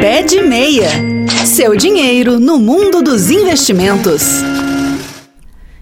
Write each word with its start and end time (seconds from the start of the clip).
Pé 0.00 0.22
de 0.22 0.40
Meia. 0.40 0.88
Seu 1.44 1.74
dinheiro 1.74 2.38
no 2.38 2.56
mundo 2.56 3.02
dos 3.02 3.32
investimentos. 3.32 4.22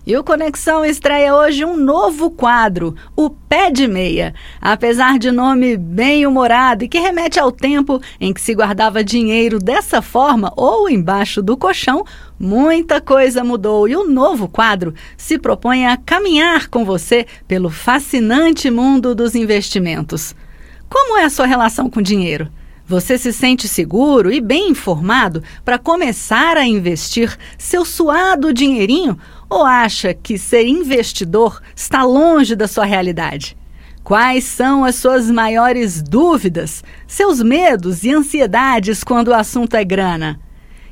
E 0.06 0.16
o 0.16 0.24
Conexão 0.24 0.82
estreia 0.86 1.34
hoje 1.36 1.66
um 1.66 1.76
novo 1.76 2.30
quadro, 2.30 2.96
o 3.14 3.28
Pé 3.28 3.70
de 3.70 3.86
Meia. 3.86 4.32
Apesar 4.58 5.18
de 5.18 5.30
nome 5.30 5.76
bem 5.76 6.26
humorado 6.26 6.82
e 6.82 6.88
que 6.88 6.98
remete 6.98 7.38
ao 7.38 7.52
tempo 7.52 8.00
em 8.18 8.32
que 8.32 8.40
se 8.40 8.54
guardava 8.54 9.04
dinheiro 9.04 9.58
dessa 9.58 10.00
forma 10.00 10.50
ou 10.56 10.88
embaixo 10.88 11.42
do 11.42 11.54
colchão, 11.54 12.02
muita 12.40 13.02
coisa 13.02 13.44
mudou 13.44 13.86
e 13.86 13.94
o 13.94 14.08
novo 14.08 14.48
quadro 14.48 14.94
se 15.14 15.38
propõe 15.38 15.86
a 15.86 15.98
caminhar 15.98 16.68
com 16.68 16.86
você 16.86 17.26
pelo 17.46 17.68
fascinante 17.68 18.70
mundo 18.70 19.14
dos 19.14 19.34
investimentos. 19.34 20.34
Como 20.88 21.18
é 21.18 21.24
a 21.24 21.30
sua 21.30 21.44
relação 21.44 21.90
com 21.90 22.00
dinheiro? 22.00 22.48
Você 22.88 23.18
se 23.18 23.32
sente 23.32 23.66
seguro 23.66 24.32
e 24.32 24.40
bem 24.40 24.70
informado 24.70 25.42
para 25.64 25.76
começar 25.76 26.56
a 26.56 26.64
investir 26.64 27.36
seu 27.58 27.84
suado 27.84 28.54
dinheirinho 28.54 29.18
ou 29.50 29.64
acha 29.64 30.14
que 30.14 30.38
ser 30.38 30.68
investidor 30.68 31.60
está 31.74 32.04
longe 32.04 32.54
da 32.54 32.68
sua 32.68 32.84
realidade? 32.84 33.56
Quais 34.04 34.44
são 34.44 34.84
as 34.84 34.94
suas 34.94 35.28
maiores 35.28 36.00
dúvidas, 36.00 36.84
seus 37.08 37.42
medos 37.42 38.04
e 38.04 38.14
ansiedades 38.14 39.02
quando 39.02 39.28
o 39.28 39.34
assunto 39.34 39.74
é 39.74 39.84
grana? 39.84 40.38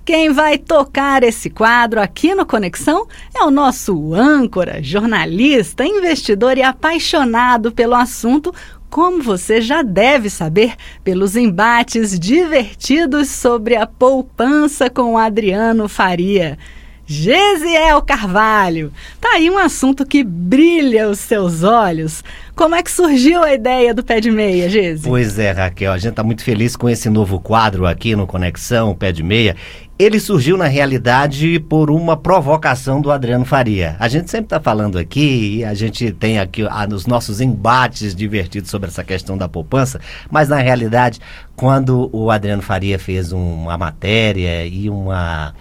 Quem 0.05 0.31
vai 0.31 0.59
tocar 0.59 1.23
esse 1.23 1.49
quadro 1.49 1.99
aqui 1.99 2.35
no 2.35 2.45
Conexão 2.45 3.07
é 3.35 3.43
o 3.43 3.51
nosso 3.51 4.13
âncora, 4.13 4.83
jornalista, 4.83 5.87
investidor 5.87 6.59
e 6.59 6.63
apaixonado 6.63 7.73
pelo 7.73 7.95
assunto, 7.95 8.53
como 8.95 9.21
você 9.21 9.61
já 9.61 9.83
deve 9.83 10.31
saber 10.31 10.77
pelos 11.03 11.35
embates 11.35 12.17
divertidos 12.17 13.29
sobre 13.29 13.75
a 13.75 13.89
poupança 13.89 14.89
com 14.89 15.19
Adriano 15.19 15.89
Faria. 15.89 16.57
Gesiel 17.07 18.01
Carvalho. 18.03 18.93
Tá 19.21 19.35
aí 19.35 19.51
um 19.51 19.59
assunto 19.59 20.07
que 20.07 20.25
brilha 20.25 21.09
os 21.09 21.19
seus 21.19 21.63
olhos. 21.63 22.25
Como 22.55 22.75
é 22.75 22.83
que 22.83 22.91
surgiu 22.91 23.43
a 23.43 23.53
ideia 23.53 23.93
do 23.93 24.03
Pé 24.03 24.21
de 24.21 24.31
Meia, 24.31 24.69
Gesi? 24.69 25.09
Pois 25.09 25.39
é, 25.39 25.51
Raquel, 25.51 25.93
a 25.93 25.99
gente 25.99 26.11
está 26.11 26.23
muito 26.23 26.43
feliz 26.43 26.77
com 26.77 26.89
esse 26.89 27.11
novo 27.11 27.41
quadro 27.41 27.87
aqui 27.87 28.17
no 28.17 28.27
Conexão 28.27 28.95
Pé 28.95 29.13
de 29.13 29.23
Meia. 29.23 29.57
Ele 29.97 30.19
surgiu, 30.19 30.57
na 30.57 30.67
realidade, 30.67 31.61
por 31.61 31.89
uma 31.89 32.17
provocação 32.17 33.01
do 33.01 33.13
Adriano 33.13 33.45
Faria. 33.45 33.95
A 34.01 34.09
gente 34.09 34.29
sempre 34.29 34.47
está 34.47 34.59
falando 34.59 34.99
aqui, 34.99 35.63
a 35.63 35.73
gente 35.73 36.11
tem 36.11 36.41
aqui 36.41 36.67
ah, 36.69 36.89
os 36.91 37.07
nossos 37.07 37.41
embates 37.41 38.15
divertidos 38.15 38.71
sobre 38.71 38.89
essa 38.89 39.05
questão 39.05 39.39
da 39.39 39.49
poupança, 39.49 40.01
mas 40.29 40.49
na 40.49 40.57
realidade, 40.57 41.21
quando 41.55 42.11
o 42.13 42.29
Adriano 42.29 42.63
Faria 42.63 42.99
fez 42.99 43.31
uma 43.31 43.79
matéria 43.79 44.67
e 44.67 44.91
uma 44.91 45.55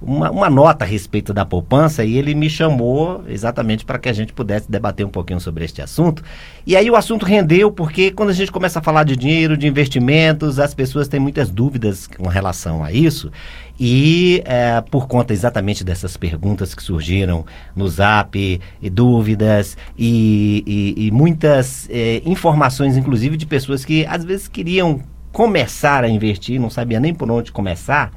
uma, 0.00 0.30
uma 0.30 0.48
nota 0.48 0.84
a 0.84 0.88
respeito 0.88 1.34
da 1.34 1.44
poupança 1.44 2.04
e 2.04 2.16
ele 2.16 2.34
me 2.34 2.48
chamou 2.48 3.22
exatamente 3.28 3.84
para 3.84 3.98
que 3.98 4.08
a 4.08 4.12
gente 4.12 4.32
pudesse 4.32 4.70
debater 4.70 5.04
um 5.04 5.10
pouquinho 5.10 5.40
sobre 5.40 5.64
este 5.64 5.82
assunto. 5.82 6.22
E 6.66 6.76
aí 6.76 6.90
o 6.90 6.96
assunto 6.96 7.26
rendeu 7.26 7.70
porque 7.70 8.10
quando 8.10 8.30
a 8.30 8.32
gente 8.32 8.50
começa 8.50 8.78
a 8.78 8.82
falar 8.82 9.04
de 9.04 9.16
dinheiro, 9.16 9.56
de 9.56 9.66
investimentos, 9.66 10.58
as 10.58 10.72
pessoas 10.72 11.08
têm 11.08 11.20
muitas 11.20 11.50
dúvidas 11.50 12.06
com 12.06 12.28
relação 12.28 12.82
a 12.82 12.92
isso. 12.92 13.30
E 13.78 14.42
é, 14.44 14.80
por 14.90 15.06
conta 15.06 15.32
exatamente 15.32 15.82
dessas 15.82 16.16
perguntas 16.16 16.74
que 16.74 16.82
surgiram 16.82 17.44
no 17.74 17.88
Zap, 17.88 18.36
e 18.36 18.90
dúvidas 18.90 19.76
e, 19.98 20.62
e, 20.66 21.06
e 21.06 21.10
muitas 21.10 21.88
é, 21.90 22.22
informações, 22.24 22.96
inclusive 22.96 23.36
de 23.36 23.46
pessoas 23.46 23.84
que 23.84 24.04
às 24.06 24.24
vezes 24.24 24.48
queriam 24.48 25.00
começar 25.32 26.04
a 26.04 26.08
investir, 26.08 26.60
não 26.60 26.70
sabia 26.70 26.98
nem 26.98 27.14
por 27.14 27.30
onde 27.30 27.52
começar 27.52 28.10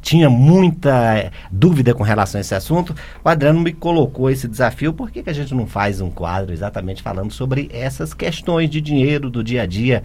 tinha 0.00 0.30
muita 0.30 1.16
eh, 1.16 1.30
dúvida 1.50 1.94
com 1.94 2.02
relação 2.02 2.38
a 2.38 2.42
esse 2.42 2.54
assunto, 2.54 2.94
o 3.24 3.28
Adriano 3.28 3.60
me 3.60 3.72
colocou 3.72 4.30
esse 4.30 4.48
desafio. 4.48 4.92
Por 4.92 5.10
que, 5.10 5.22
que 5.22 5.30
a 5.30 5.32
gente 5.32 5.54
não 5.54 5.66
faz 5.66 6.00
um 6.00 6.10
quadro 6.10 6.52
exatamente 6.52 7.02
falando 7.02 7.32
sobre 7.32 7.68
essas 7.72 8.14
questões 8.14 8.70
de 8.70 8.80
dinheiro 8.80 9.30
do 9.30 9.44
dia 9.44 9.62
a 9.62 9.66
dia? 9.66 10.02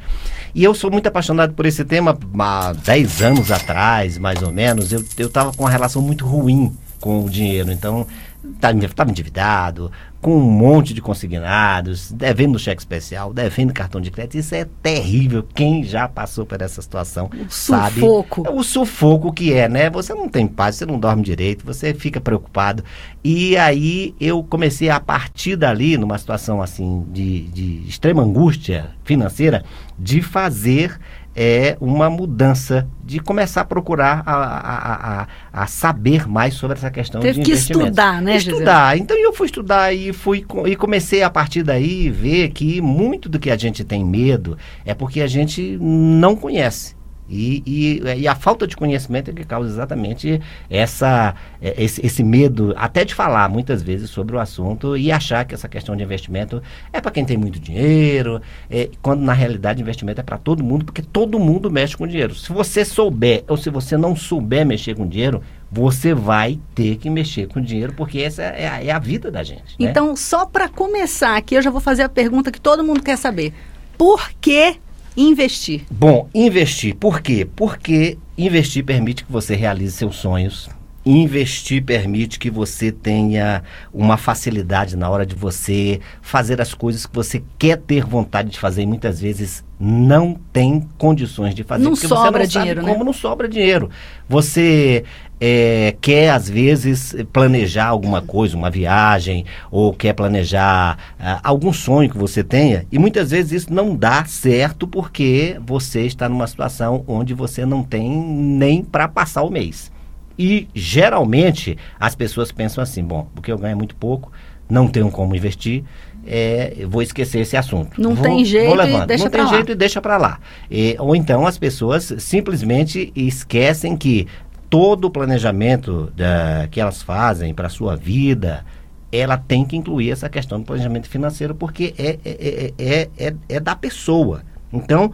E 0.53 0.64
eu 0.64 0.74
sou 0.74 0.92
muito 0.92 1.08
apaixonado 1.08 1.53
por 1.53 1.66
esse 1.66 1.84
tema. 1.84 2.18
Há 2.40 2.74
10 2.74 3.22
anos 3.22 3.52
atrás, 3.52 4.18
mais 4.18 4.42
ou 4.42 4.52
menos, 4.52 4.92
eu 4.92 5.02
estava 5.18 5.52
com 5.53 5.64
uma 5.64 5.69
relação 5.69 6.02
muito 6.02 6.25
ruim 6.25 6.75
com 7.00 7.24
o 7.24 7.30
dinheiro. 7.30 7.72
Então, 7.72 8.08
estava 8.53 8.94
tá, 8.94 9.09
endividado, 9.09 9.91
com 10.22 10.38
um 10.38 10.50
monte 10.50 10.94
de 10.94 11.01
consignados, 11.01 12.11
devendo 12.11 12.57
cheque 12.57 12.81
especial, 12.81 13.31
devendo 13.31 13.72
cartão 13.72 14.01
de 14.01 14.09
crédito. 14.09 14.38
Isso 14.38 14.56
é 14.56 14.66
terrível. 14.81 15.44
Quem 15.53 15.83
já 15.83 16.07
passou 16.07 16.45
por 16.45 16.61
essa 16.61 16.81
situação 16.81 17.29
o 17.31 17.50
sabe. 17.50 18.00
Sufoco. 18.00 18.44
É 18.45 18.50
o 18.50 18.63
sufoco 18.63 19.31
que 19.31 19.53
é, 19.53 19.69
né? 19.69 19.89
Você 19.89 20.13
não 20.13 20.28
tem 20.28 20.47
paz, 20.47 20.75
você 20.75 20.85
não 20.85 21.00
dorme 21.00 21.22
direito, 21.22 21.66
você 21.66 21.94
fica 21.94 22.19
preocupado. 22.19 22.83
E 23.23 23.56
aí 23.57 24.16
eu 24.19 24.44
comecei 24.44 24.89
a 24.89 25.00
partir 25.00 25.56
dali, 25.56 25.97
numa 25.97 26.17
situação 26.17 26.62
assim 26.62 27.06
de, 27.12 27.44
de 27.50 27.88
extrema 27.88 28.23
angústia 28.23 28.91
financeira, 29.03 29.63
de 30.00 30.22
fazer 30.22 31.00
é 31.35 31.75
uma 31.81 32.09
mudança 32.09 32.88
de 33.03 33.19
começar 33.19 33.62
a 33.62 33.66
procurar 33.66 34.23
a, 34.25 34.34
a, 34.34 35.22
a, 35.22 35.28
a 35.51 35.68
saber 35.68 36.28
mais 36.28 36.53
sobre 36.53 36.78
essa 36.78 36.90
questão 36.90 37.19
Teve 37.19 37.41
de 37.41 37.46
que 37.46 37.51
estudar, 37.51 38.22
né, 38.22 38.38
Estudar. 38.38 38.97
Então 38.97 39.18
eu 39.18 39.34
fui 39.34 39.47
estudar 39.47 39.94
e 39.94 40.13
fui 40.13 40.45
e 40.66 40.75
comecei 40.75 41.22
a 41.22 41.29
partir 41.29 41.62
daí 41.62 42.09
ver 42.09 42.50
que 42.50 42.79
muito 42.79 43.28
do 43.28 43.38
que 43.38 43.51
a 43.51 43.57
gente 43.57 43.84
tem 43.84 44.03
medo 44.06 44.57
é 44.85 44.94
porque 44.94 45.22
a 45.22 45.28
gente 45.28 45.78
não 45.81 46.35
conhece. 46.35 46.95
E, 47.30 47.63
e, 47.66 48.22
e, 48.22 48.28
a 48.28 48.36
falta 48.36 48.68
de 48.68 48.75
conhecimento 48.75 49.31
é 49.31 49.34
que 49.34 49.44
causa 49.44 49.69
exatamente 49.69 50.40
essa, 50.69 51.34
é, 51.62 51.84
esse, 51.84 52.06
esse, 52.06 52.24
medo, 52.24 52.74
até 52.78 53.03
de 53.03 53.16
falar 53.16 53.50
muitas 53.50 53.81
vezes 53.81 54.09
sobre 54.09 54.36
o 54.36 54.40
assunto 54.40 54.96
e 54.96 55.12
achar 55.12 55.44
que 55.44 55.56
essa 55.56 55.68
questão 55.68 55.96
de 55.96 56.03
investimento 56.03 56.62
é 56.94 57.02
para 57.02 57.12
quem 57.12 57.25
tem 57.25 57.36
muito 57.36 57.59
dinheiro, 57.59 58.41
é, 58.69 58.90
quando 59.02 59.22
na 59.22 59.34
realidade 59.34 59.81
investimento 59.81 60.22
é 60.22 60.24
para 60.24 60.38
todo 60.38 60.63
mundo, 60.63 60.86
porque 60.86 61.02
todo 61.02 61.40
mundo 61.40 61.72
mexe 61.72 61.97
com 61.97 62.06
dinheiro. 62.06 62.36
Se 62.36 62.53
você 62.53 62.86
souber 62.86 63.44
ou 63.47 63.57
se 63.57 63.69
você 63.72 63.97
não 63.97 64.16
souber 64.16 64.66
mexer 64.66 64.96
com 64.96 65.07
dinheiro, 65.07 65.42
você 65.72 66.13
vai 66.13 66.59
ter 66.75 66.97
que 66.97 67.09
mexer 67.09 67.47
com 67.47 67.59
dinheiro, 67.59 67.94
porque 67.94 68.19
essa 68.19 68.44
é 68.44 68.68
a, 68.68 68.84
é 68.84 68.92
a 68.92 69.00
vida 69.00 69.31
da 69.31 69.44
gente. 69.44 69.75
Né? 69.80 69.90
Então, 69.90 70.16
só 70.16 70.46
para 70.46 70.69
começar 70.69 71.36
aqui, 71.36 71.56
eu 71.56 71.62
já 71.62 71.72
vou 71.72 71.81
fazer 71.81 72.03
a 72.03 72.09
pergunta 72.09 72.52
que 72.52 72.62
todo 72.62 72.84
mundo 72.84 73.02
quer 73.02 73.18
saber. 73.18 73.52
Por 73.97 74.30
que 74.40 74.78
investir? 75.16 75.81
Bom, 75.90 76.30
investir. 76.34 76.96
Por 76.96 77.22
quê? 77.22 77.48
Porque 77.56 78.18
investir 78.38 78.84
permite 78.84 79.24
que 79.24 79.31
você 79.31 79.56
realize 79.56 79.96
seus 79.96 80.16
sonhos. 80.18 80.70
Investir 81.06 81.84
permite 81.84 82.40
que 82.40 82.50
você 82.50 82.92
tenha 82.92 83.62
uma 83.94 84.18
facilidade 84.18 84.98
na 84.98 85.08
hora 85.08 85.26
de 85.26 85.36
você 85.36 86.00
fazer 86.20 86.60
as 86.60 86.74
coisas 86.74 87.06
que 87.06 87.16
você 87.16 87.44
quer 87.60 87.78
ter 87.78 88.04
vontade 88.04 88.50
de 88.50 88.60
fazer 88.60 88.82
e 88.82 88.86
muitas 88.88 89.22
vezes 89.22 89.64
não 89.80 90.36
tem 90.52 90.88
condições 90.98 91.54
de 91.54 91.64
fazer. 91.64 91.84
Não 91.84 91.96
sobra 91.96 92.40
não 92.40 92.48
dinheiro, 92.48 92.82
né? 92.82 92.92
Como 92.92 93.04
não 93.04 93.14
sobra 93.14 93.48
dinheiro. 93.48 93.90
Você 94.28 95.04
é, 95.40 95.96
quer, 96.02 96.32
às 96.32 96.50
vezes, 96.50 97.16
planejar 97.32 97.88
alguma 97.88 98.22
coisa, 98.22 98.58
uma 98.58 98.72
viagem, 98.72 99.46
ou 99.70 99.94
quer 99.94 100.14
planejar 100.14 100.98
uh, 101.20 101.40
algum 101.44 101.74
sonho 101.74 102.10
que 102.10 102.18
você 102.18 102.44
tenha, 102.44 102.86
e 102.92 102.98
muitas 102.98 103.32
vezes 103.32 103.64
isso 103.64 103.74
não 103.74 103.96
dá 103.96 104.26
certo 104.26 104.88
porque 104.88 105.58
você 105.66 106.02
está 106.02 106.28
numa 106.30 106.48
situação 106.48 107.04
onde 107.08 107.34
você 107.34 107.66
não 107.66 107.84
tem 107.84 108.10
nem 108.10 108.84
para 108.84 109.08
passar 109.08 109.44
o 109.44 109.52
mês. 109.52 109.94
E 110.38 110.68
geralmente 110.73 111.78
as 112.00 112.16
pessoas 112.16 112.51
pensam 112.51 112.84
assim: 112.84 113.03
bom, 113.03 113.28
porque 113.34 113.51
eu 113.51 113.57
ganho 113.57 113.78
muito 113.78 113.96
pouco, 113.96 114.31
não 114.69 114.88
tenho 114.88 115.09
como 115.12 115.35
investir, 115.35 115.84
é, 116.25 116.85
vou 116.88 117.01
esquecer 117.01 117.40
esse 117.40 117.56
assunto. 117.56 118.01
Não 118.01 118.16
vou, 118.16 118.23
tem 118.23 118.44
jeito 118.44 118.68
vou 118.68 118.75
levando. 118.75 119.03
e 119.03 119.07
deixa 119.07 119.24
Não 119.24 119.31
tem 119.31 119.47
jeito 119.47 119.72
e 119.72 119.75
deixa 119.75 120.01
para 120.01 120.18
lá. 120.18 120.40
E, 120.69 120.95
ou 121.00 121.16
então 121.16 121.45
as 121.45 121.57
pessoas 121.57 122.13
simplesmente 122.18 123.12
esquecem 123.16 123.95
que 123.95 124.27
todo 124.69 125.06
o 125.06 125.12
planejamento 125.12 126.12
da, 126.15 126.68
que 126.69 126.81
elas 126.81 127.01
fazem 127.01 127.54
para 127.54 127.68
a 127.68 127.69
sua 127.69 127.95
vida, 127.95 128.65
ela 129.12 129.38
tem 129.38 129.63
que 129.63 129.77
incluir 129.77 130.12
essa 130.12 130.27
questão 130.27 130.60
do 130.60 130.65
planejamento 130.65 131.07
financeiro, 131.07 131.54
porque 131.56 131.94
é, 131.98 132.19
é, 132.25 132.74
é, 132.77 133.10
é, 133.18 133.36
é 133.48 133.60
da 133.60 133.75
pessoa. 133.75 134.42
Então, 134.74 135.12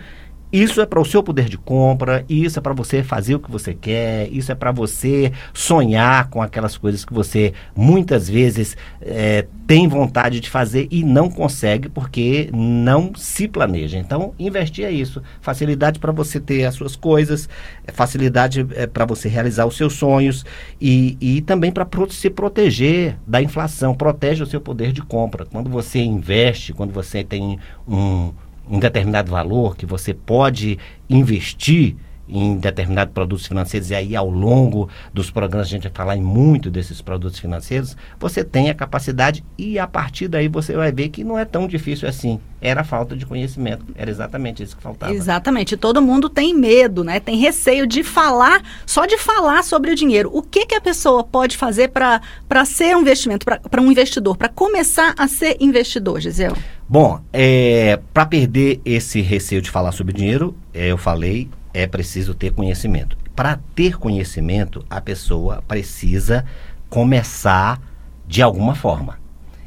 isso 0.52 0.82
é 0.82 0.86
para 0.86 1.00
o 1.00 1.06
seu 1.06 1.24
poder 1.24 1.48
de 1.48 1.58
compra, 1.58 2.26
isso 2.28 2.60
é 2.60 2.62
para 2.62 2.74
você 2.74 3.04
fazer 3.04 3.36
o 3.36 3.40
que 3.40 3.50
você 3.50 3.74
quer, 3.74 4.28
isso 4.32 4.52
é 4.52 4.56
para 4.56 4.72
você 4.72 5.32
sonhar 5.54 6.30
com 6.30 6.42
aquelas 6.42 6.78
coisas 6.78 7.06
que 7.06 7.14
você 7.14 7.54
muitas 7.76 8.30
vezes 8.30 8.76
é, 9.02 9.46
tem 9.66 9.88
vontade 9.88 10.42
de 10.42 10.50
fazer 10.50 10.88
e 10.92 11.04
não 11.04 11.30
consegue 11.30 11.88
porque 11.88 12.50
não 12.54 13.14
se 13.16 13.48
planeja. 13.48 13.98
Então, 13.98 14.34
investir 14.38 14.84
é 14.84 14.92
isso. 14.92 15.22
Facilidade 15.40 16.00
para 16.00 16.12
você 16.12 16.40
ter 16.40 16.66
as 16.66 16.76
suas 16.76 16.96
coisas, 16.96 17.48
facilidade 17.94 18.68
é, 18.76 18.86
para 18.86 19.06
você 19.06 19.30
realizar 19.30 19.66
os 19.66 19.78
seus 19.78 19.94
sonhos 19.94 20.46
e, 20.80 21.18
e 21.22 21.42
também 21.42 21.72
para 21.72 21.86
pro 21.86 22.12
se 22.12 22.30
proteger 22.30 23.16
da 23.26 23.42
inflação. 23.42 23.96
Protege 23.96 24.44
o 24.44 24.48
seu 24.48 24.60
poder 24.60 24.92
de 24.92 25.02
compra. 25.02 25.46
Quando 25.46 25.70
você 25.70 26.00
investe, 26.00 26.74
quando 26.74 26.92
você 26.92 27.24
tem 27.24 27.58
um 27.88 28.34
um 28.72 28.80
determinado 28.80 29.30
valor 29.30 29.76
que 29.76 29.86
você 29.86 30.14
pode 30.14 30.80
investir 31.10 31.98
em 32.32 32.56
determinados 32.56 33.14
produtos 33.14 33.46
financeiros, 33.46 33.92
e 33.92 33.96
aí 33.96 34.16
ao 34.16 34.30
longo 34.30 34.88
dos 35.14 35.30
programas 35.30 35.68
a 35.68 35.70
gente 35.70 35.84
vai 35.84 35.92
falar 35.94 36.16
em 36.16 36.22
muito 36.22 36.72
desses 36.72 37.02
produtos 37.02 37.38
financeiros, 37.38 37.98
você 38.18 38.42
tem 38.42 38.70
a 38.70 38.74
capacidade 38.74 39.44
e 39.58 39.78
a 39.78 39.86
partir 39.86 40.30
daí 40.30 40.48
você 40.48 40.74
vai 40.74 40.94
ver 40.94 41.10
que 41.10 41.26
não 41.26 41.38
é 41.38 41.44
tão 41.44 41.68
difícil 41.68 42.08
assim. 42.08 42.40
Era 42.62 42.86
falta 42.86 43.18
de 43.18 43.26
conhecimento, 43.26 43.86
era 43.96 44.10
exatamente 44.10 44.64
isso 44.64 44.78
que 44.78 44.84
faltava. 44.84 45.12
Exatamente. 45.12 45.76
Todo 45.76 46.02
mundo 46.02 46.30
tem 46.30 46.54
medo, 46.54 47.04
né? 47.04 47.20
Tem 47.20 47.36
receio 47.36 47.86
de 47.86 48.04
falar, 48.04 48.64
só 48.86 49.06
de 49.06 49.18
falar 49.18 49.64
sobre 49.64 49.92
o 49.92 49.96
dinheiro. 49.96 50.30
O 50.32 50.42
que, 50.42 50.68
que 50.68 50.76
a 50.76 50.82
pessoa 50.82 51.24
pode 51.24 51.58
fazer 51.58 51.90
para 51.90 52.22
ser 52.66 52.96
um 52.96 53.02
investimento, 53.02 53.46
para 53.46 53.82
um 53.82 53.92
investidor, 53.92 54.38
para 54.38 54.48
começar 54.48 55.14
a 55.18 55.28
ser 55.28 55.58
investidor, 55.60 56.22
Gisele? 56.22 56.56
Bom, 56.92 57.22
é, 57.32 58.02
para 58.14 58.26
perder 58.26 58.82
esse 58.84 59.22
receio 59.22 59.62
de 59.62 59.72
falar 59.72 59.94
sobre 59.94 60.12
dinheiro, 60.12 60.54
é, 60.74 60.88
eu 60.88 60.98
falei, 60.98 61.50
é 61.74 61.88
preciso 61.88 62.34
ter 62.34 62.52
conhecimento. 62.52 63.18
Para 63.34 63.62
ter 63.74 63.98
conhecimento, 63.98 64.86
a 64.90 65.00
pessoa 65.00 65.64
precisa 65.66 66.44
começar 66.90 67.82
de 68.28 68.42
alguma 68.42 68.76
forma. 68.76 69.18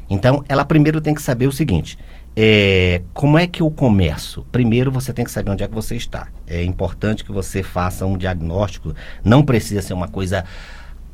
Então, 0.07 0.45
ela 0.47 0.63
primeiro 0.63 1.01
tem 1.01 1.15
que 1.15 1.21
saber 1.23 1.47
o 1.47 1.51
seguinte: 1.51 1.97
é, 2.35 3.01
como 3.11 3.39
é 3.39 3.47
que 3.47 3.63
eu 3.63 3.71
começo? 3.71 4.45
Primeiro, 4.51 4.91
você 4.91 5.11
tem 5.11 5.25
que 5.25 5.31
saber 5.31 5.49
onde 5.49 5.63
é 5.63 5.67
que 5.67 5.73
você 5.73 5.95
está. 5.95 6.27
É 6.45 6.63
importante 6.63 7.25
que 7.25 7.31
você 7.31 7.63
faça 7.63 8.05
um 8.05 8.19
diagnóstico. 8.19 8.93
Não 9.23 9.41
precisa 9.41 9.81
ser 9.81 9.95
uma 9.95 10.07
coisa 10.07 10.45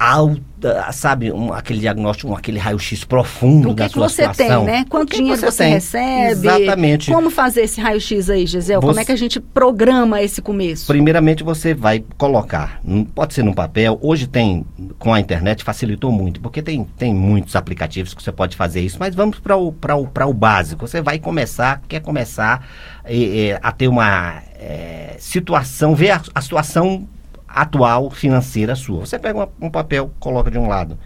alta, 0.01 0.91
sabe, 0.91 1.31
um, 1.31 1.53
aquele 1.53 1.79
diagnóstico, 1.79 2.31
um, 2.31 2.35
aquele 2.35 2.57
raio-x 2.57 3.03
profundo 3.03 3.69
o 3.69 3.75
que 3.75 3.81
da 3.83 3.87
que 3.87 3.93
sua 3.93 4.09
você 4.09 4.23
situação. 4.27 4.65
tem, 4.65 4.73
né? 4.73 4.85
Quanto 4.89 5.15
dinheiro 5.15 5.39
você 5.39 5.45
você, 5.51 5.63
recebe? 5.65 6.31
Exatamente. 6.31 7.11
Como 7.11 7.29
fazer 7.29 7.61
esse 7.61 7.79
raio-x 7.79 8.27
aí, 8.31 8.47
Gisele? 8.47 8.79
Como 8.81 8.93
Você- 8.93 9.01
é 9.01 9.05
que 9.05 9.11
a 9.11 9.15
gente 9.15 9.39
programa 9.39 10.19
esse 10.19 10.41
começo? 10.41 10.87
Primeiramente, 10.87 11.43
você 11.43 11.75
vai 11.75 12.03
colocar, 12.17 12.81
pode 13.13 13.35
ser 13.35 13.43
no 13.43 13.53
papel, 13.53 13.99
hoje 14.01 14.25
tem, 14.25 14.65
com 14.97 15.13
a 15.13 15.19
internet, 15.19 15.63
facilitou 15.63 16.11
muito, 16.11 16.41
porque 16.41 16.63
tem, 16.63 16.83
tem 16.97 17.13
muitos 17.13 17.55
aplicativos 17.55 18.15
que 18.15 18.23
você 18.23 18.31
pode 18.31 18.55
fazer 18.57 18.81
isso, 18.81 18.97
mas 18.99 19.13
vamos 19.13 19.37
para 19.37 19.55
o, 19.55 19.71
pra 19.71 19.95
o, 19.95 20.07
pra 20.07 20.25
o 20.25 20.33
básico. 20.33 20.87
Você 20.87 20.99
vai 20.99 21.19
começar, 21.19 21.79
quer 21.87 21.99
começar 22.01 22.65
eh, 23.05 23.49
eh, 23.51 23.59
a 23.61 23.71
ter 23.71 23.87
uma 23.87 24.41
eh, 24.55 25.15
situação, 25.19 25.93
ver 25.93 26.09
a, 26.11 26.21
a 26.33 26.41
situação 26.41 27.07
atual 27.53 28.09
financeira 28.09 28.75
sua. 28.75 29.01
Você 29.05 29.17
pega 29.19 29.37
uma- 29.39 29.49
um 29.61 29.69
papel, 29.69 30.11
coloca 30.19 30.49
de 30.51 30.57
um 30.57 30.67
lado 30.67 30.97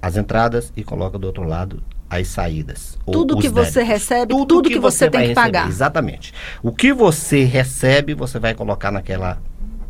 as 0.00 0.16
entradas 0.16 0.72
e 0.76 0.84
coloca 0.84 1.18
do 1.18 1.26
outro 1.26 1.44
lado 1.44 1.82
as 2.10 2.28
saídas. 2.28 2.98
Tudo 3.06 3.38
que 3.38 3.48
você 3.48 3.80
débitos. 3.80 3.88
recebe, 3.88 4.34
tudo 4.46 4.62
que 4.62 4.78
você 4.78 5.10
tem 5.10 5.20
que 5.22 5.26
receber, 5.28 5.34
pagar. 5.34 5.68
Exatamente. 5.68 6.32
O 6.62 6.70
que 6.70 6.92
você 6.92 7.44
recebe, 7.44 8.14
você 8.14 8.38
vai 8.38 8.54
colocar 8.54 8.90
naquela, 8.90 9.38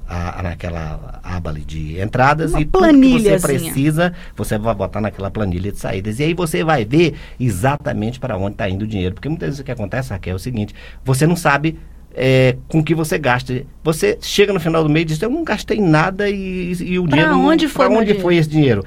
a- 0.09 0.41
naquela 0.43 1.21
aba 1.23 1.53
de 1.53 2.01
entradas 2.01 2.53
Uma 2.53 2.61
e 2.61 2.65
tudo 2.65 2.87
que 3.01 3.19
você 3.21 3.39
precisa, 3.41 4.15
você 4.37 4.57
vai 4.57 4.75
botar 4.75 5.01
naquela 5.01 5.31
planilha 5.31 5.73
de 5.73 5.79
saídas. 5.79 6.21
E 6.21 6.23
aí 6.25 6.33
você 6.35 6.63
vai 6.63 6.85
ver 6.85 7.15
exatamente 7.39 8.21
para 8.21 8.37
onde 8.37 8.53
está 8.53 8.69
indo 8.69 8.83
o 8.83 8.87
dinheiro. 8.87 9.15
Porque 9.15 9.29
muitas 9.29 9.49
vezes 9.49 9.61
o 9.61 9.65
que 9.65 9.73
acontece, 9.73 10.11
Raquel, 10.11 10.33
é 10.35 10.37
o 10.37 10.39
seguinte, 10.39 10.75
você 11.05 11.27
não 11.27 11.37
sabe 11.37 11.79
é, 12.15 12.57
com 12.69 12.83
que 12.83 12.95
você 12.95 13.19
gasta. 13.19 13.65
Você 13.83 14.19
chega 14.23 14.53
no 14.53 14.61
final 14.61 14.83
do 14.83 14.89
mês 14.91 15.03
e 15.03 15.07
diz, 15.07 15.23
eu 15.23 15.31
não 15.31 15.45
gastei 15.45 15.81
nada 15.81 16.29
e, 16.29 16.73
e 16.81 16.99
o 16.99 17.05
Pra 17.07 17.17
dinheiro... 17.17 17.39
onde 17.39 17.69
foi 17.69 17.87
pra 17.87 17.91
meu 17.91 17.99
onde 17.99 18.07
dinheiro? 18.07 18.23
foi 18.23 18.37
esse 18.37 18.49
dinheiro? 18.49 18.85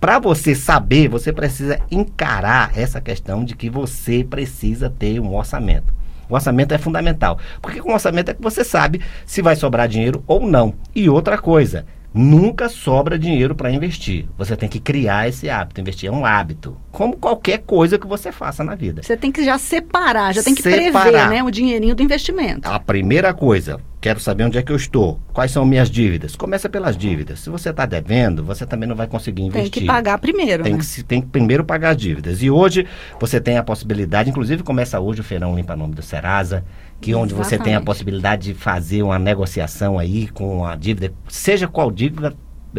Para 0.00 0.18
você 0.18 0.54
saber, 0.54 1.08
você 1.08 1.32
precisa 1.32 1.80
encarar 1.90 2.72
essa 2.76 3.00
questão 3.00 3.44
de 3.44 3.54
que 3.54 3.70
você 3.70 4.24
precisa 4.28 4.90
ter 4.90 5.20
um 5.20 5.34
orçamento. 5.34 5.94
O 6.28 6.34
orçamento 6.34 6.74
é 6.74 6.78
fundamental. 6.78 7.38
Porque 7.60 7.80
com 7.80 7.90
o 7.90 7.94
orçamento 7.94 8.30
é 8.30 8.34
que 8.34 8.42
você 8.42 8.64
sabe 8.64 9.00
se 9.24 9.40
vai 9.42 9.54
sobrar 9.54 9.86
dinheiro 9.86 10.22
ou 10.26 10.44
não. 10.46 10.74
E 10.94 11.08
outra 11.08 11.38
coisa, 11.38 11.86
nunca 12.14 12.68
sobra 12.68 13.18
dinheiro 13.18 13.54
para 13.54 13.70
investir. 13.70 14.26
Você 14.36 14.56
tem 14.56 14.68
que 14.68 14.80
criar 14.80 15.28
esse 15.28 15.48
hábito. 15.48 15.80
Investir 15.80 16.08
é 16.08 16.12
um 16.12 16.24
hábito. 16.26 16.76
Como 16.90 17.16
qualquer 17.16 17.58
coisa 17.58 17.98
que 17.98 18.06
você 18.06 18.30
faça 18.30 18.62
na 18.62 18.74
vida. 18.74 19.02
Você 19.02 19.16
tem 19.16 19.32
que 19.32 19.44
já 19.44 19.58
separar, 19.58 20.34
já 20.34 20.42
tem 20.42 20.54
que 20.54 20.62
Separar. 20.62 21.10
prever 21.10 21.28
né, 21.28 21.42
o 21.42 21.50
dinheirinho 21.50 21.94
do 21.94 22.02
investimento. 22.02 22.68
A 22.68 22.78
primeira 22.78 23.32
coisa, 23.32 23.80
quero 24.02 24.18
saber 24.18 24.44
onde 24.44 24.58
é 24.58 24.62
que 24.62 24.72
eu 24.72 24.76
estou. 24.76 25.20
Quais 25.32 25.52
são 25.52 25.64
minhas 25.64 25.88
dívidas? 25.88 26.34
Começa 26.34 26.68
pelas 26.68 26.96
dívidas. 26.96 27.38
Se 27.38 27.48
você 27.48 27.70
está 27.70 27.86
devendo, 27.86 28.44
você 28.44 28.66
também 28.66 28.88
não 28.88 28.96
vai 28.96 29.06
conseguir 29.06 29.42
investir. 29.42 29.70
Tem 29.70 29.80
que 29.82 29.86
pagar 29.86 30.18
primeiro, 30.18 30.64
Tem 30.64 30.74
né? 30.74 30.80
que, 30.80 31.04
tem 31.04 31.22
que 31.22 31.28
primeiro 31.28 31.64
pagar 31.64 31.90
as 31.90 31.96
dívidas. 31.96 32.42
E 32.42 32.50
hoje 32.50 32.84
você 33.20 33.40
tem 33.40 33.56
a 33.56 33.62
possibilidade, 33.62 34.28
inclusive 34.28 34.64
começa 34.64 34.98
hoje 34.98 35.20
o 35.20 35.24
Feirão 35.24 35.54
Limpa 35.54 35.76
Nome 35.76 35.94
do 35.94 36.02
Serasa, 36.02 36.64
que 37.00 37.14
onde 37.14 37.32
você 37.32 37.56
tem 37.56 37.76
a 37.76 37.80
possibilidade 37.80 38.52
de 38.52 38.54
fazer 38.54 39.04
uma 39.04 39.20
negociação 39.20 39.98
aí 39.98 40.26
com 40.26 40.66
a 40.66 40.74
dívida, 40.74 41.12
seja 41.28 41.68
qual 41.68 41.88
dívida 41.88 42.34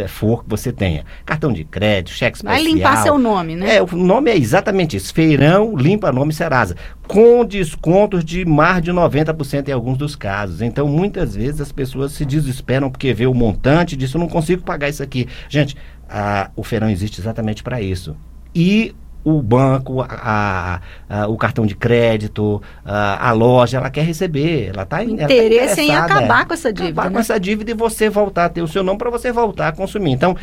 for 0.08 0.44
que 0.44 0.50
você 0.50 0.72
tenha. 0.72 1.06
Cartão 1.26 1.52
de 1.54 1.64
crédito, 1.64 2.14
cheque 2.16 2.38
especial. 2.38 2.56
Vai 2.64 2.64
limpar 2.72 2.98
seu 3.04 3.18
nome, 3.18 3.56
né? 3.56 3.78
É, 3.78 3.82
o 3.82 3.88
nome 3.96 4.32
é 4.32 4.38
exatamente 4.38 4.98
isso. 4.98 5.14
Feirão 5.14 5.76
Limpa 5.76 6.12
Nome 6.12 6.34
Serasa. 6.34 6.76
Com 7.08 7.46
descontos 7.46 8.24
de 8.26 8.46
mais 8.46 8.82
de 8.82 8.92
90% 8.92 9.68
em 9.68 9.72
alguns 9.72 9.98
dos 9.98 10.16
casos. 10.16 10.62
Então, 10.62 10.88
muitas 10.88 11.36
vezes 11.36 11.62
as 11.62 11.72
pessoas 11.72 12.12
se 12.14 12.26
desesperam 12.26 12.90
porque 12.90 13.14
vê 13.14 13.26
o 13.28 13.34
montante 13.34 13.96
e 13.96 13.98
dizem, 13.98 14.16
eu 14.16 14.22
não 14.22 14.28
consigo 14.30 14.64
pagar 14.64 14.90
isso 14.90 15.04
aqui. 15.04 15.28
Gente, 15.50 15.76
a- 16.10 16.50
o 16.56 16.64
feirão 16.64 16.90
existe 16.90 17.20
exatamente 17.22 17.62
para 17.64 17.82
isso. 17.82 18.16
E 18.56 18.96
o 19.24 19.42
banco, 19.42 20.02
a- 20.02 20.82
a- 21.10 21.28
o 21.28 21.38
cartão 21.38 21.66
de 21.66 21.76
crédito, 21.76 22.62
a, 22.86 23.30
a 23.30 23.32
loja, 23.32 23.78
ela 23.78 23.90
quer 23.90 24.04
receber. 24.04 24.68
Ela 24.74 24.84
está 24.84 25.04
Interesse 25.04 25.82
em 25.82 25.96
acabar 25.96 26.46
com 26.46 26.54
essa 26.54 26.74
dívida, 26.74 26.92
Acabar 27.02 27.10
com 27.10 27.16
né? 27.16 27.22
essa 27.22 27.40
dívida 27.40 27.72
e 27.72 27.74
você 27.74 28.10
voltar 28.10 28.46
a 28.46 28.50
ter 28.50 28.62
o 28.62 28.68
seu 28.68 28.84
nome 28.84 28.98
para 28.98 29.10
você 29.10 29.32
voltar 29.32 29.70
a 29.70 29.72
consumir. 29.72 30.12
Então, 30.12 30.36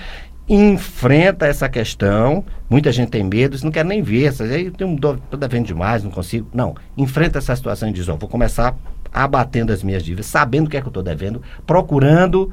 enfrenta 0.48 1.46
essa 1.46 1.68
questão. 1.68 2.44
Muita 2.68 2.90
gente 2.90 3.10
tem 3.10 3.22
medo, 3.22 3.56
não 3.62 3.70
quer 3.70 3.84
nem 3.84 4.02
ver. 4.02 4.32
Eu 4.40 4.72
tenho 4.72 4.98
tô 4.98 5.36
devendo 5.36 5.66
demais, 5.66 6.02
não 6.02 6.10
consigo. 6.10 6.48
Não, 6.52 6.74
enfrenta 6.96 7.38
essa 7.38 7.54
situação 7.54 7.88
e 7.88 7.92
diz, 7.92 8.08
ó, 8.08 8.16
vou 8.16 8.28
começar 8.28 8.74
abatendo 9.12 9.72
as 9.72 9.82
minhas 9.82 10.02
dívidas, 10.02 10.26
sabendo 10.26 10.66
o 10.66 10.70
que 10.70 10.76
é 10.76 10.80
que 10.80 10.86
eu 10.86 10.90
estou 10.90 11.02
devendo, 11.02 11.42
procurando 11.66 12.52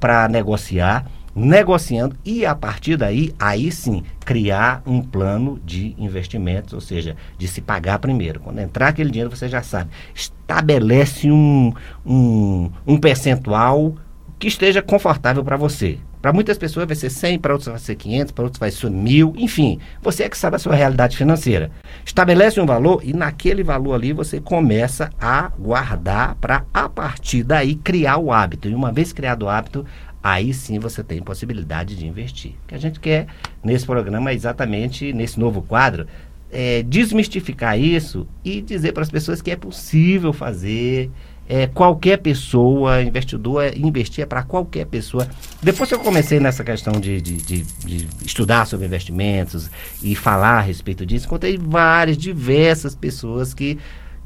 para 0.00 0.28
negociar, 0.28 1.06
negociando 1.34 2.16
e 2.24 2.46
a 2.46 2.54
partir 2.54 2.96
daí, 2.96 3.34
aí 3.38 3.70
sim, 3.72 4.02
criar 4.24 4.82
um 4.86 5.02
plano 5.02 5.60
de 5.64 5.94
investimentos, 5.98 6.72
ou 6.72 6.80
seja, 6.80 7.16
de 7.36 7.48
se 7.48 7.60
pagar 7.60 7.98
primeiro. 7.98 8.40
Quando 8.40 8.60
entrar 8.60 8.88
aquele 8.88 9.10
dinheiro, 9.10 9.34
você 9.34 9.48
já 9.48 9.62
sabe. 9.62 9.90
Estabelece 10.14 11.30
um, 11.30 11.72
um, 12.06 12.70
um 12.86 12.96
percentual 12.98 13.94
que 14.38 14.48
esteja 14.48 14.82
confortável 14.82 15.42
para 15.42 15.56
você. 15.56 15.98
Para 16.24 16.32
muitas 16.32 16.56
pessoas 16.56 16.86
vai 16.86 16.96
ser 16.96 17.10
100, 17.10 17.38
para 17.38 17.52
outras 17.52 17.68
vai 17.68 17.78
ser 17.78 17.96
500, 17.96 18.32
para 18.32 18.44
outros 18.44 18.58
vai 18.58 18.70
ser 18.70 18.90
1000, 18.90 19.34
enfim. 19.36 19.78
Você 20.00 20.22
é 20.22 20.28
que 20.30 20.38
sabe 20.38 20.56
a 20.56 20.58
sua 20.58 20.74
realidade 20.74 21.18
financeira. 21.18 21.70
Estabelece 22.02 22.58
um 22.58 22.64
valor 22.64 23.02
e 23.04 23.12
naquele 23.12 23.62
valor 23.62 23.92
ali 23.92 24.14
você 24.14 24.40
começa 24.40 25.10
a 25.20 25.50
guardar 25.58 26.36
para 26.36 26.64
a 26.72 26.88
partir 26.88 27.42
daí 27.42 27.74
criar 27.74 28.16
o 28.16 28.32
hábito. 28.32 28.70
E 28.70 28.74
uma 28.74 28.90
vez 28.90 29.12
criado 29.12 29.42
o 29.42 29.48
hábito, 29.50 29.84
aí 30.24 30.54
sim 30.54 30.78
você 30.78 31.04
tem 31.04 31.20
possibilidade 31.22 31.94
de 31.94 32.06
investir. 32.06 32.52
O 32.64 32.68
que 32.68 32.74
a 32.74 32.78
gente 32.78 32.98
quer 32.98 33.26
nesse 33.62 33.84
programa 33.84 34.30
é 34.30 34.34
exatamente 34.34 35.12
nesse 35.12 35.38
novo 35.38 35.60
quadro 35.60 36.06
é, 36.50 36.82
desmistificar 36.82 37.78
isso 37.78 38.26
e 38.42 38.62
dizer 38.62 38.92
para 38.92 39.02
as 39.02 39.10
pessoas 39.10 39.42
que 39.42 39.50
é 39.50 39.56
possível 39.56 40.32
fazer. 40.32 41.10
É, 41.46 41.66
qualquer 41.66 42.16
pessoa, 42.20 43.02
investidor, 43.02 43.64
é- 43.64 43.76
investir 43.76 44.22
é 44.22 44.26
para 44.26 44.42
qualquer 44.42 44.86
pessoa. 44.86 45.28
Depois 45.62 45.90
que 45.90 45.94
eu 45.94 45.98
comecei 45.98 46.40
nessa 46.40 46.64
questão 46.64 46.94
de, 46.98 47.20
de, 47.20 47.36
de- 47.36 47.62
de 47.84 48.08
estudar 48.24 48.64
sobre 48.66 48.86
investimentos 48.86 49.70
e 50.02 50.14
falar 50.14 50.56
a 50.56 50.60
respeito 50.62 51.04
disso, 51.04 51.26
encontrei 51.26 51.58
várias, 51.58 52.16
diversas 52.16 52.94
pessoas 52.94 53.52
que 53.52 53.78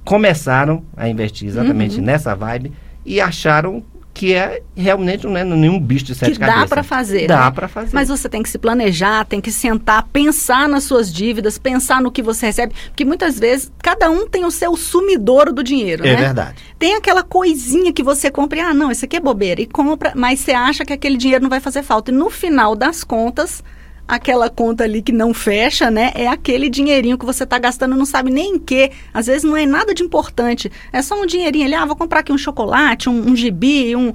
começaram 0.04 0.84
a 0.96 1.08
investir 1.08 1.48
exatamente 1.48 1.98
Uhum. 1.98 2.04
nessa 2.04 2.36
vibe 2.36 2.70
e 3.04 3.20
acharam 3.20 3.82
que 4.18 4.34
é 4.34 4.60
realmente 4.76 5.28
não 5.28 5.36
é 5.36 5.44
nenhum 5.44 5.78
bicho 5.78 6.06
de 6.06 6.12
sete 6.12 6.32
Que 6.32 6.38
dá 6.40 6.46
cabeças. 6.48 6.68
para 6.70 6.82
fazer. 6.82 7.28
Dá 7.28 7.44
né? 7.44 7.50
para 7.52 7.68
fazer. 7.68 7.90
Mas 7.94 8.08
você 8.08 8.28
tem 8.28 8.42
que 8.42 8.48
se 8.48 8.58
planejar, 8.58 9.24
tem 9.24 9.40
que 9.40 9.52
sentar, 9.52 10.08
pensar 10.12 10.68
nas 10.68 10.82
suas 10.82 11.12
dívidas, 11.12 11.56
pensar 11.56 12.02
no 12.02 12.10
que 12.10 12.20
você 12.20 12.46
recebe, 12.46 12.74
porque 12.88 13.04
muitas 13.04 13.38
vezes 13.38 13.70
cada 13.80 14.10
um 14.10 14.26
tem 14.28 14.44
o 14.44 14.50
seu 14.50 14.76
sumidouro 14.76 15.52
do 15.52 15.62
dinheiro, 15.62 16.04
é 16.04 16.14
né? 16.14 16.16
verdade. 16.16 16.56
Tem 16.80 16.96
aquela 16.96 17.22
coisinha 17.22 17.92
que 17.92 18.02
você 18.02 18.28
compra, 18.28 18.58
e, 18.58 18.60
ah, 18.60 18.74
não, 18.74 18.90
isso 18.90 19.04
aqui 19.04 19.16
é 19.16 19.20
bobeira, 19.20 19.60
e 19.60 19.66
compra, 19.66 20.12
mas 20.16 20.40
você 20.40 20.50
acha 20.50 20.84
que 20.84 20.92
aquele 20.92 21.16
dinheiro 21.16 21.44
não 21.44 21.50
vai 21.50 21.60
fazer 21.60 21.84
falta. 21.84 22.10
E 22.10 22.14
no 22.14 22.28
final 22.28 22.74
das 22.74 23.04
contas, 23.04 23.62
aquela 24.08 24.48
conta 24.48 24.84
ali 24.84 25.02
que 25.02 25.12
não 25.12 25.34
fecha, 25.34 25.90
né? 25.90 26.10
É 26.14 26.26
aquele 26.26 26.70
dinheirinho 26.70 27.18
que 27.18 27.26
você 27.26 27.44
está 27.44 27.58
gastando, 27.58 27.94
não 27.94 28.06
sabe 28.06 28.30
nem 28.30 28.54
em 28.54 28.58
quê. 28.58 28.90
Às 29.12 29.26
vezes 29.26 29.44
não 29.44 29.56
é 29.56 29.66
nada 29.66 29.92
de 29.94 30.02
importante. 30.02 30.72
É 30.92 31.02
só 31.02 31.20
um 31.20 31.26
dinheirinho 31.26 31.66
ali, 31.66 31.74
ah, 31.74 31.84
vou 31.84 31.94
comprar 31.94 32.20
aqui 32.20 32.32
um 32.32 32.38
chocolate, 32.38 33.08
um, 33.10 33.28
um 33.30 33.36
gibi, 33.36 33.94
um 33.94 34.12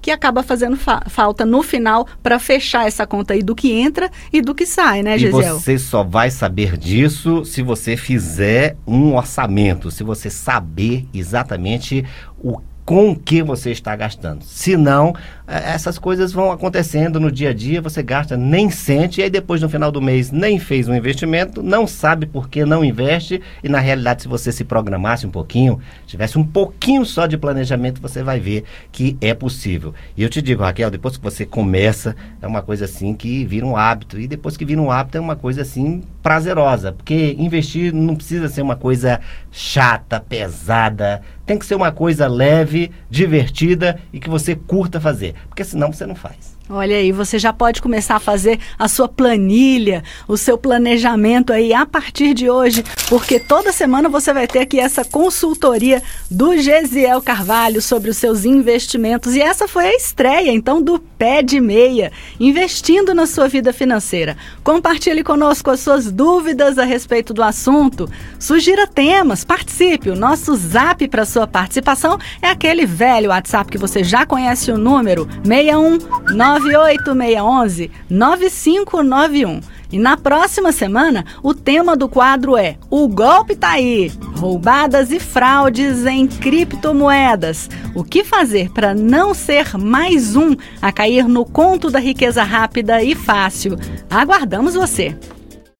que 0.00 0.10
acaba 0.10 0.42
fazendo 0.42 0.76
fa- 0.76 1.02
falta 1.08 1.46
no 1.46 1.62
final 1.62 2.06
para 2.22 2.38
fechar 2.38 2.86
essa 2.86 3.06
conta 3.06 3.32
aí 3.32 3.42
do 3.42 3.54
que 3.54 3.72
entra 3.72 4.10
e 4.30 4.42
do 4.42 4.54
que 4.54 4.66
sai, 4.66 5.02
né, 5.02 5.14
E 5.16 5.18
Gisele? 5.18 5.48
você 5.48 5.78
só 5.78 6.04
vai 6.04 6.30
saber 6.30 6.76
disso 6.76 7.42
se 7.46 7.62
você 7.62 7.96
fizer 7.96 8.76
um 8.86 9.14
orçamento, 9.14 9.90
se 9.90 10.04
você 10.04 10.28
saber 10.28 11.06
exatamente 11.14 12.04
o 12.38 12.58
com 12.84 13.10
o 13.10 13.16
que 13.16 13.42
você 13.42 13.70
está 13.70 13.96
gastando. 13.96 14.44
Senão, 14.44 15.14
é, 15.46 15.72
essas 15.72 15.98
coisas 15.98 16.32
vão 16.32 16.52
acontecendo 16.52 17.18
no 17.18 17.32
dia 17.32 17.50
a 17.50 17.54
dia, 17.54 17.80
você 17.80 18.02
gasta, 18.02 18.36
nem 18.36 18.70
sente, 18.70 19.20
e 19.20 19.24
aí 19.24 19.30
depois 19.30 19.62
no 19.62 19.68
final 19.68 19.90
do 19.90 20.02
mês 20.02 20.30
nem 20.30 20.58
fez 20.58 20.88
um 20.88 20.94
investimento, 20.94 21.62
não 21.62 21.86
sabe 21.86 22.26
por 22.26 22.48
que 22.48 22.64
não 22.64 22.84
investe, 22.84 23.40
e 23.62 23.68
na 23.68 23.78
realidade, 23.78 24.22
se 24.22 24.28
você 24.28 24.52
se 24.52 24.64
programasse 24.64 25.26
um 25.26 25.30
pouquinho, 25.30 25.80
tivesse 26.06 26.38
um 26.38 26.44
pouquinho 26.44 27.04
só 27.06 27.26
de 27.26 27.38
planejamento, 27.38 28.00
você 28.00 28.22
vai 28.22 28.38
ver 28.38 28.64
que 28.92 29.16
é 29.20 29.32
possível. 29.32 29.94
E 30.16 30.22
eu 30.22 30.28
te 30.28 30.42
digo, 30.42 30.62
Raquel, 30.62 30.90
depois 30.90 31.16
que 31.16 31.22
você 31.22 31.46
começa, 31.46 32.14
é 32.40 32.46
uma 32.46 32.62
coisa 32.62 32.84
assim 32.84 33.14
que 33.14 33.44
vira 33.44 33.66
um 33.66 33.76
hábito, 33.76 34.20
e 34.20 34.26
depois 34.26 34.56
que 34.56 34.64
vira 34.64 34.80
um 34.80 34.90
hábito, 34.90 35.16
é 35.16 35.20
uma 35.20 35.36
coisa 35.36 35.62
assim 35.62 36.02
prazerosa, 36.22 36.92
porque 36.92 37.34
investir 37.38 37.92
não 37.94 38.14
precisa 38.14 38.48
ser 38.48 38.62
uma 38.62 38.76
coisa 38.76 39.20
chata, 39.50 40.20
pesada, 40.20 41.22
tem 41.46 41.58
que 41.58 41.66
ser 41.66 41.74
uma 41.74 41.92
coisa 41.92 42.26
leve, 42.26 42.90
divertida 43.10 44.00
e 44.12 44.18
que 44.18 44.30
você 44.30 44.54
curta 44.54 45.00
fazer, 45.00 45.34
porque 45.48 45.64
senão 45.64 45.92
você 45.92 46.06
não 46.06 46.14
faz. 46.14 46.53
Olha 46.70 46.96
aí, 46.96 47.12
você 47.12 47.38
já 47.38 47.52
pode 47.52 47.82
começar 47.82 48.16
a 48.16 48.20
fazer 48.20 48.58
a 48.78 48.88
sua 48.88 49.06
planilha, 49.06 50.02
o 50.26 50.34
seu 50.34 50.56
planejamento 50.56 51.52
aí 51.52 51.74
a 51.74 51.84
partir 51.84 52.32
de 52.32 52.48
hoje, 52.48 52.82
porque 53.06 53.38
toda 53.38 53.70
semana 53.70 54.08
você 54.08 54.32
vai 54.32 54.46
ter 54.46 54.60
aqui 54.60 54.80
essa 54.80 55.04
consultoria 55.04 56.02
do 56.30 56.56
Gesiel 56.56 57.20
Carvalho 57.20 57.82
sobre 57.82 58.08
os 58.08 58.16
seus 58.16 58.46
investimentos. 58.46 59.36
E 59.36 59.42
essa 59.42 59.68
foi 59.68 59.88
a 59.88 59.94
estreia, 59.94 60.50
então, 60.50 60.80
do 60.80 60.98
Pé 60.98 61.42
de 61.42 61.60
Meia, 61.60 62.10
investindo 62.40 63.12
na 63.12 63.26
sua 63.26 63.46
vida 63.46 63.70
financeira. 63.70 64.34
Compartilhe 64.62 65.22
conosco 65.22 65.70
as 65.70 65.80
suas 65.80 66.10
dúvidas 66.10 66.78
a 66.78 66.84
respeito 66.84 67.34
do 67.34 67.42
assunto, 67.42 68.08
sugira 68.40 68.86
temas, 68.86 69.44
participe. 69.44 70.08
O 70.08 70.16
nosso 70.16 70.56
zap 70.56 71.06
para 71.08 71.26
sua 71.26 71.46
participação 71.46 72.18
é 72.40 72.48
aquele 72.48 72.86
velho 72.86 73.28
WhatsApp 73.28 73.70
que 73.70 73.76
você 73.76 74.02
já 74.02 74.24
conhece 74.24 74.72
o 74.72 74.78
número 74.78 75.28
619 75.44 76.53
98611 76.60 77.90
9591. 78.08 79.60
E 79.92 79.98
na 79.98 80.16
próxima 80.16 80.72
semana, 80.72 81.24
o 81.42 81.54
tema 81.54 81.96
do 81.96 82.08
quadro 82.08 82.56
é 82.56 82.76
O 82.90 83.06
golpe 83.06 83.54
tá 83.54 83.70
aí! 83.70 84.10
Roubadas 84.36 85.12
e 85.12 85.20
fraudes 85.20 86.04
em 86.04 86.26
criptomoedas. 86.26 87.68
O 87.94 88.02
que 88.02 88.24
fazer 88.24 88.70
para 88.70 88.94
não 88.94 89.32
ser 89.32 89.78
mais 89.78 90.34
um 90.34 90.56
a 90.82 90.90
cair 90.90 91.28
no 91.28 91.44
conto 91.44 91.90
da 91.90 92.00
riqueza 92.00 92.42
rápida 92.42 93.02
e 93.02 93.14
fácil? 93.14 93.78
Aguardamos 94.10 94.74
você! 94.74 95.16